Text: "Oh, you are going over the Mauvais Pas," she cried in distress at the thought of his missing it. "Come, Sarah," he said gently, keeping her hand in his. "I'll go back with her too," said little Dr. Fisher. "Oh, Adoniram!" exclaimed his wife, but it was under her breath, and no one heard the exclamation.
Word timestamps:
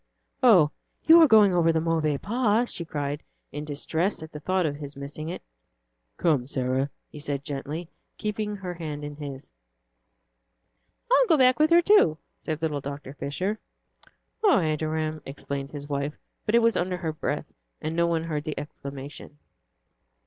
"Oh, 0.41 0.71
you 1.05 1.21
are 1.21 1.27
going 1.27 1.53
over 1.53 1.71
the 1.71 1.79
Mauvais 1.79 2.17
Pas," 2.17 2.67
she 2.73 2.83
cried 2.83 3.21
in 3.51 3.63
distress 3.63 4.23
at 4.23 4.31
the 4.31 4.39
thought 4.39 4.65
of 4.65 4.75
his 4.77 4.97
missing 4.97 5.29
it. 5.29 5.43
"Come, 6.17 6.47
Sarah," 6.47 6.89
he 7.11 7.19
said 7.19 7.43
gently, 7.43 7.87
keeping 8.17 8.55
her 8.55 8.73
hand 8.73 9.03
in 9.03 9.17
his. 9.17 9.51
"I'll 11.11 11.27
go 11.27 11.37
back 11.37 11.59
with 11.59 11.69
her 11.69 11.83
too," 11.83 12.17
said 12.39 12.63
little 12.63 12.81
Dr. 12.81 13.13
Fisher. 13.13 13.59
"Oh, 14.43 14.57
Adoniram!" 14.57 15.21
exclaimed 15.23 15.69
his 15.69 15.87
wife, 15.87 16.17
but 16.47 16.55
it 16.55 16.63
was 16.63 16.75
under 16.75 16.97
her 16.97 17.13
breath, 17.13 17.53
and 17.79 17.95
no 17.95 18.07
one 18.07 18.23
heard 18.23 18.43
the 18.45 18.57
exclamation. 18.59 19.37